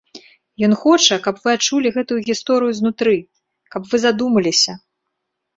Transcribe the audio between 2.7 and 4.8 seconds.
знутры, каб вы задумаліся.